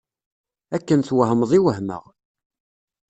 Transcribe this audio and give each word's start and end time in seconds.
Akken 0.75 0.99
twehmeḍ 1.07 1.51
i 1.57 1.59
wehmeɣ. 1.65 2.03